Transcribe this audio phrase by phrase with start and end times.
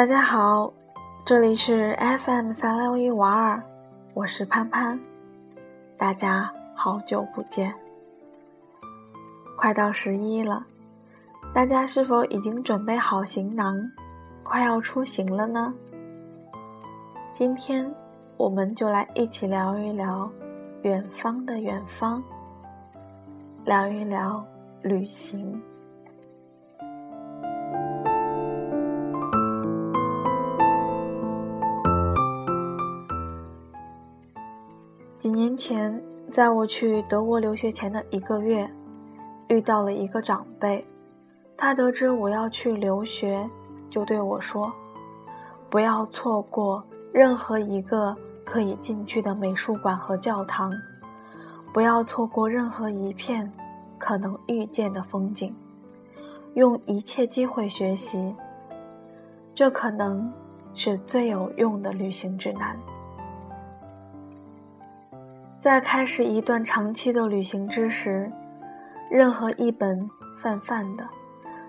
[0.00, 0.72] 大家好，
[1.26, 3.62] 这里是 FM 三六一五二，
[4.14, 4.98] 我是潘潘，
[5.98, 7.74] 大家好久不见。
[9.58, 10.66] 快到十一了，
[11.52, 13.76] 大家是否已经准备好行囊，
[14.42, 15.74] 快要出行了呢？
[17.30, 17.86] 今天
[18.38, 20.32] 我们就来一起聊一聊
[20.80, 22.24] 远方的远方，
[23.66, 24.42] 聊一聊
[24.80, 25.60] 旅行。
[35.60, 38.66] 前，在我去德国留学前的一个月，
[39.48, 40.82] 遇到了一个长辈。
[41.54, 43.46] 他得知我要去留学，
[43.90, 44.72] 就对我说
[45.68, 46.82] ：“不要错过
[47.12, 50.72] 任何一个可以进去的美术馆和教堂，
[51.74, 53.52] 不要错过任何一片
[53.98, 55.54] 可能遇见的风景，
[56.54, 58.34] 用一切机会学习。
[59.54, 60.32] 这可能
[60.72, 62.74] 是最有用的旅行指南。”
[65.60, 68.32] 在开始一段长期的旅行之时，
[69.10, 70.08] 任何一本
[70.38, 71.06] 泛泛的、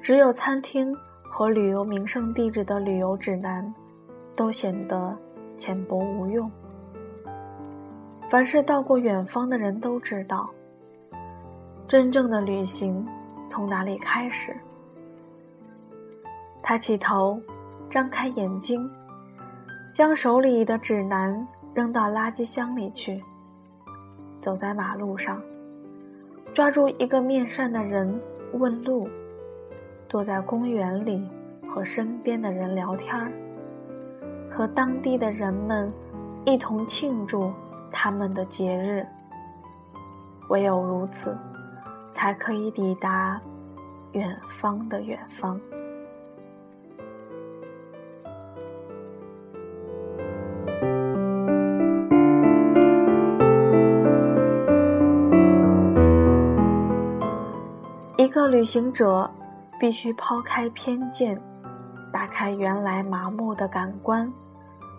[0.00, 3.74] 只有餐厅和旅游名胜地址的旅游指南，
[4.36, 5.18] 都显得
[5.56, 6.48] 浅薄无用。
[8.28, 10.48] 凡是到过远方的人都知道，
[11.88, 13.04] 真正的旅行
[13.48, 14.56] 从哪里开始？
[16.62, 17.36] 抬起头，
[17.90, 18.88] 张开眼睛，
[19.92, 21.44] 将手里的指南
[21.74, 23.20] 扔到垃圾箱里去。
[24.42, 25.40] 走在马路上，
[26.52, 28.20] 抓住一个面善的人
[28.54, 29.06] 问路；
[30.08, 31.26] 坐在公园里
[31.66, 33.30] 和身边的人聊天儿，
[34.50, 35.90] 和当地的人们
[36.44, 37.52] 一同庆祝
[37.92, 39.06] 他们的节日。
[40.48, 41.38] 唯有如此，
[42.10, 43.40] 才可以抵达
[44.10, 45.58] 远方的远方。
[58.42, 59.30] 一个旅行者
[59.78, 61.40] 必须抛开偏见，
[62.12, 64.30] 打开原来麻木的感官，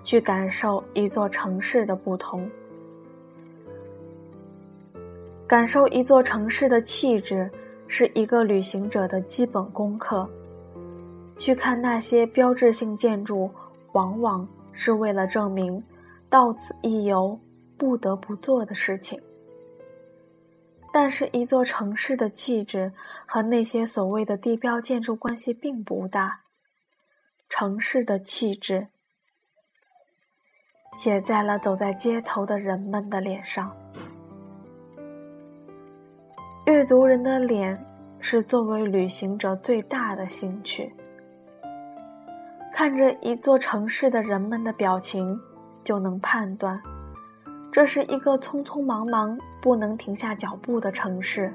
[0.01, 2.49] 去感受一座城市的不同，
[5.45, 7.51] 感受一座城市的气质，
[7.85, 10.25] 是一个旅行者的基本功课。
[11.35, 13.51] 去看那些标志性建筑，
[13.91, 15.83] 往往是为了证明
[16.29, 17.37] 到此一游
[17.75, 19.19] 不得不做的事情。
[20.93, 22.93] 但是，一座城市的气质
[23.25, 26.41] 和那些所谓的地标建筑关系并不大。
[27.49, 28.89] 城市的气质
[30.93, 33.75] 写在了走在街头的人们的脸上。
[36.67, 37.83] 阅读人的脸
[38.19, 40.93] 是作为旅行者最大的兴趣。
[42.71, 45.39] 看着一座城市的人们的表情，
[45.83, 46.79] 就能判断。
[47.73, 51.51] 这是一个匆匆忙忙、不能停下脚步的城市，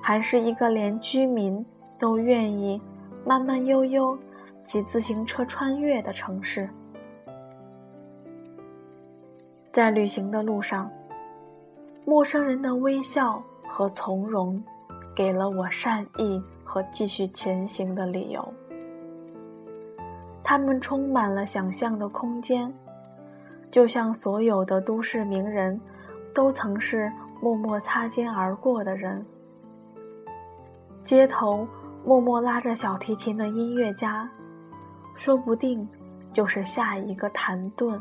[0.00, 1.62] 还是一个连居民
[1.98, 2.80] 都愿意
[3.22, 4.18] 慢慢悠悠
[4.62, 6.66] 骑自行车穿越的城市？
[9.70, 10.90] 在旅行的路上，
[12.06, 14.64] 陌生人的微笑和从容，
[15.14, 18.42] 给了我善意和继续前行的理由。
[20.42, 22.72] 他们充满了想象的空间。
[23.70, 25.80] 就像所有的都市名人，
[26.34, 29.24] 都曾是默默擦肩而过的人。
[31.04, 31.66] 街头
[32.04, 34.28] 默默拉着小提琴的音乐家，
[35.14, 35.86] 说不定
[36.32, 38.00] 就是下一个谭盾。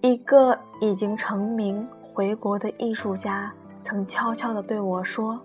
[0.00, 5.40] 一个已经成名回国的艺术家，曾悄悄地对我说：“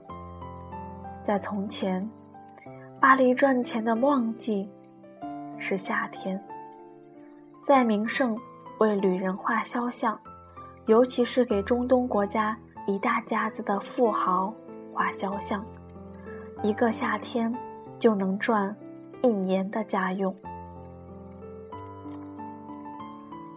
[1.23, 2.09] 在从前，
[2.99, 4.69] 巴黎赚钱的旺季
[5.57, 6.41] 是夏天。”
[7.65, 8.37] 在名胜
[8.77, 10.19] 为旅人画肖像，
[10.85, 12.55] 尤其是给中东国家
[12.85, 14.53] 一大家子的富豪
[14.93, 15.65] 画肖像，
[16.61, 17.51] 一个夏天
[17.97, 18.75] 就能赚
[19.23, 20.31] 一年的家用。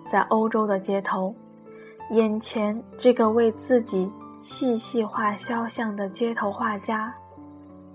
[0.06, 1.34] 在欧洲的街头，
[2.12, 7.12] 眼前这个为自己细细画肖像的街头画家，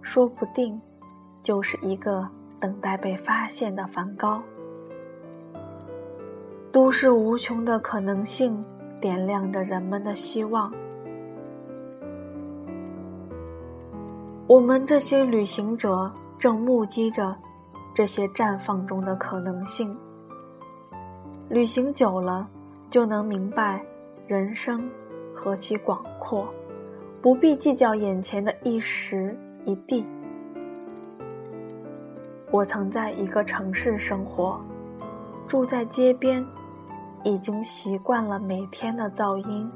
[0.04, 0.80] 说不定
[1.42, 4.44] 就是一个等待被发现的梵高。
[6.74, 8.66] 都市无穷的可能性，
[9.00, 10.74] 点亮着人们的希望。
[14.48, 17.38] 我们这些旅行者正目击着
[17.94, 19.96] 这些绽放中的可能性。
[21.48, 22.50] 旅行久了，
[22.90, 23.80] 就能明白
[24.26, 24.90] 人生
[25.32, 26.52] 何其广阔，
[27.22, 30.04] 不必计较眼前的一时一地。
[32.50, 34.60] 我曾在一个城市生活，
[35.48, 36.44] 住在街边，
[37.24, 39.70] 已经习惯了每天的噪音。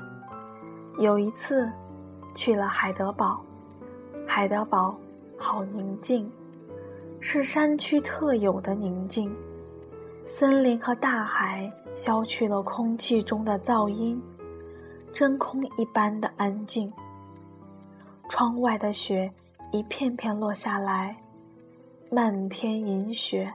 [0.99, 1.71] 有一次，
[2.33, 3.41] 去了海德堡，
[4.25, 4.97] 海德堡
[5.38, 6.31] 好宁静，
[7.19, 9.33] 是山区特有的宁静。
[10.25, 14.21] 森林和大海消去了空气中的噪音，
[15.13, 16.91] 真空一般的安静。
[18.27, 19.31] 窗外的雪
[19.71, 21.15] 一片片落下来，
[22.11, 23.53] 漫天银雪，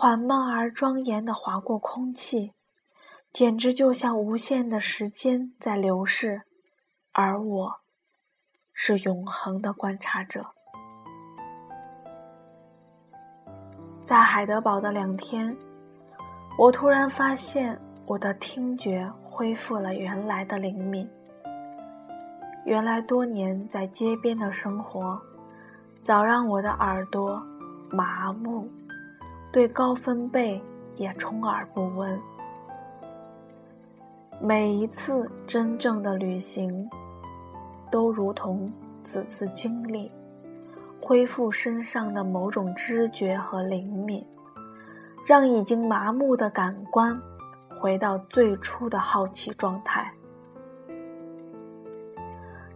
[0.00, 2.52] 缓慢而庄严地划过空气，
[3.32, 6.42] 简直就像无限的时间在流逝，
[7.10, 7.80] 而我，
[8.72, 10.46] 是永恒的观察者。
[14.04, 15.56] 在海德堡的两天，
[16.56, 21.10] 我突然发现我的听觉恢复了原来的灵敏。
[22.64, 25.20] 原来多年在街边的生活，
[26.04, 27.42] 早让我的耳朵
[27.90, 28.70] 麻木，
[29.58, 30.62] 对高分贝
[30.94, 32.16] 也充耳不闻。
[34.40, 36.88] 每一次真正的旅行，
[37.90, 38.72] 都如同
[39.02, 40.12] 此次经历，
[41.00, 44.24] 恢复身上的某种知觉和灵敏，
[45.26, 47.20] 让已经麻木的感官
[47.68, 50.08] 回到最初的好奇状态。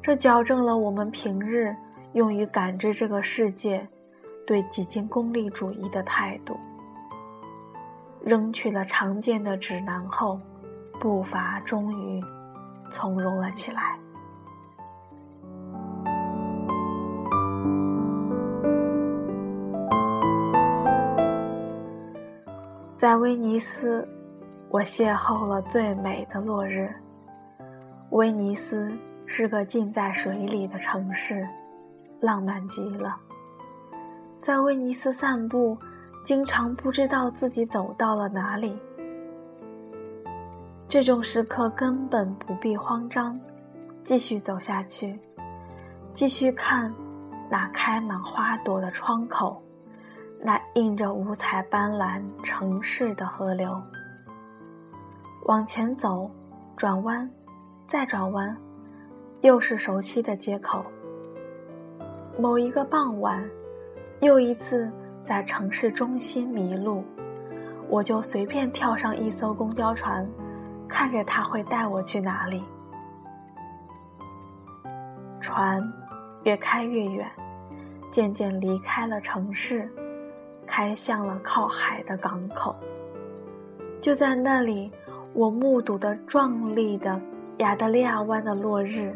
[0.03, 1.77] 这矫正了我们平日
[2.15, 3.87] 用于感知这个世界
[4.45, 6.59] 对几近功利主义的态度。
[8.25, 10.41] 扔去了常见的指南后，
[11.01, 12.23] 步伐终于
[12.91, 13.99] 从容了起来。
[22.97, 24.09] 在威尼斯，
[24.69, 26.93] 我邂逅了最美的落日。
[28.11, 28.93] 威尼斯。
[29.25, 31.49] 是个浸在水里的城市，
[32.21, 33.17] 浪漫极了。
[34.43, 35.79] 在威尼斯散步，
[36.23, 38.79] 经常不知道自己走到了哪里。
[40.89, 43.39] 这种时刻根本不必慌张，
[44.03, 45.19] 继续走下去，
[46.13, 46.93] 继续看
[47.51, 49.61] 那开满花朵的窗口，
[50.41, 53.81] 那映着五彩斑斓城市的河流。
[55.47, 56.31] 往前走，
[56.77, 57.29] 转弯，
[57.87, 58.57] 再转弯。
[59.41, 60.85] 又是熟悉的街口。
[62.39, 63.45] 某一个傍晚，
[64.21, 64.89] 又一次
[65.25, 67.05] 在城市中心迷路，
[67.89, 70.29] 我就随便跳上一艘公交船，
[70.89, 72.63] 看着它会带我去哪里。
[75.41, 75.83] 船
[76.45, 77.27] 越开越远，
[78.11, 79.89] 渐渐离开了城市，
[80.67, 82.75] 开向了靠海的港口。
[84.01, 84.91] 就在那里，
[85.33, 87.21] 我目睹的壮丽的
[87.59, 89.15] 亚得利亚湾的落日。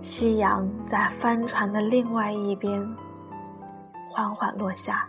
[0.00, 2.88] 夕阳在帆船的另外一边
[4.18, 5.08] 缓缓落下，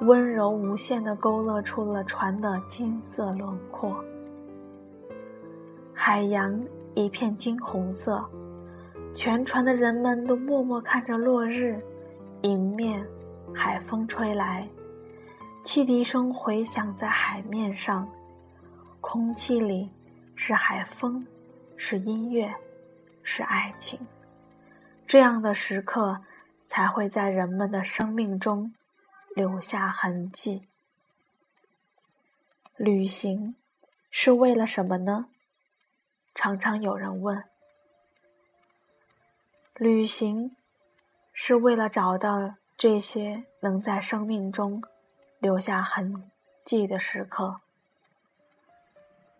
[0.00, 3.94] 温柔无限地勾勒出了船的金色轮廓。
[5.94, 6.60] 海洋
[6.96, 8.28] 一片金红色，
[9.14, 11.80] 全船的人们都默默看着落日。
[12.42, 13.06] 迎面，
[13.54, 14.68] 海风吹来，
[15.62, 18.08] 汽笛声回响在海面上，
[19.00, 19.88] 空气里
[20.34, 21.24] 是海风，
[21.76, 22.52] 是音乐。
[23.22, 23.96] 是爱情，
[25.06, 26.18] 这样的时刻
[26.70, 28.72] 才会在人们的生命中
[29.34, 30.62] 留下痕迹。
[32.76, 33.56] 旅行
[34.08, 35.26] 是为了什么呢？
[36.32, 37.42] 常常有人问。
[39.74, 40.54] 旅行
[41.32, 44.80] 是为了找到这些能在生命中
[45.40, 46.30] 留下痕
[46.64, 47.60] 迹的时刻，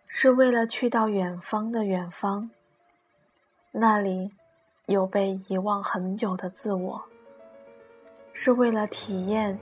[0.05, 2.51] 是为了去到远方的远方。
[3.71, 4.33] 那里
[4.87, 7.05] 有被遗忘很久的自我，
[8.33, 9.57] 是为了体验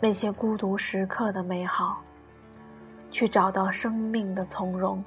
[0.00, 2.02] 那些孤独时刻的美好，
[3.10, 5.04] 去找到生命的从容。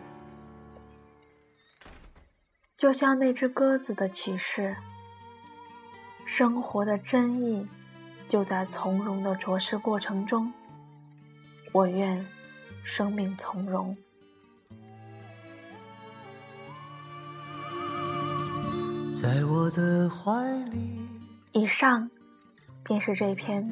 [2.77, 4.75] 就像那只鸽子的启示，
[6.25, 7.68] 生活的真意
[8.27, 10.51] 就在从容的啄食过程中。
[11.72, 12.25] 我愿
[12.84, 13.96] 生命从容。
[19.12, 20.32] 在我的怀
[20.72, 21.00] 里。
[21.51, 22.10] 以上
[22.89, 23.69] 便是这篇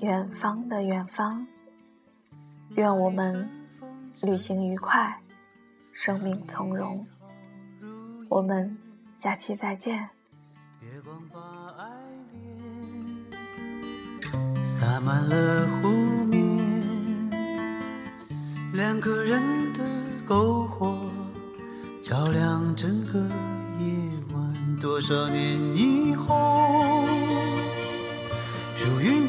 [0.00, 1.46] 远方的远方。
[2.70, 3.48] 愿我们
[4.22, 5.16] 旅行愉快，
[5.92, 7.00] 生命从容。
[8.28, 8.76] 我们
[9.16, 10.10] 下期再见。
[14.64, 15.88] 洒满了湖
[16.24, 16.40] 面，
[18.72, 19.40] 两个人
[19.72, 19.80] 的
[20.26, 20.98] 篝火，
[22.02, 23.20] 照亮整个
[23.78, 23.94] 夜
[24.34, 24.76] 晚。
[24.80, 26.49] 多少年以后，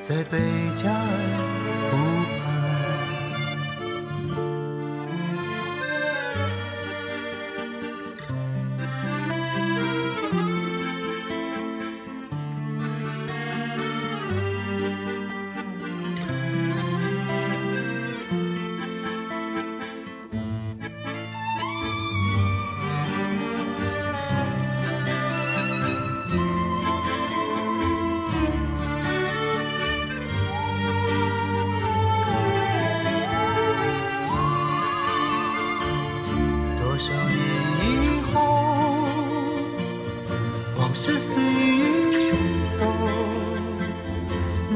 [0.00, 0.38] 在贝
[0.74, 2.19] 加尔湖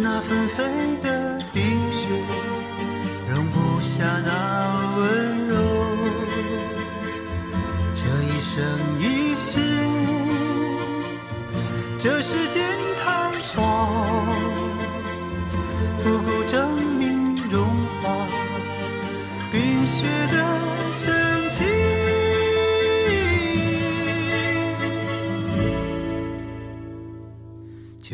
[0.07, 0.63] 那纷飞
[0.99, 2.07] 的冰雪
[3.27, 5.57] 容不下那温柔。
[7.95, 8.63] 这一生
[9.01, 9.59] 一世，
[11.99, 12.63] 这时间
[13.03, 13.63] 太少，
[16.03, 16.84] 不够证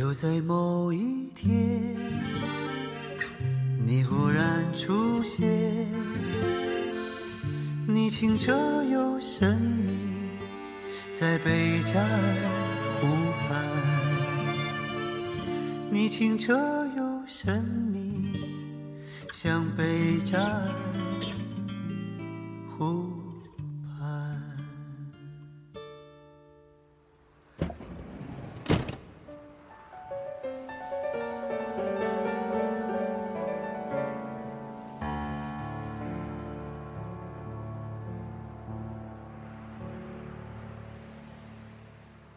[0.01, 1.95] 就在某一天
[3.87, 5.47] 你忽然出现
[7.87, 8.51] 你清澈
[8.85, 9.93] 又神秘
[11.13, 12.09] 在贝加尔
[12.99, 13.09] 湖
[13.47, 13.63] 畔
[15.91, 16.57] 你清澈
[16.97, 18.41] 又神秘
[19.31, 20.73] 像贝加尔
[22.79, 23.10] 湖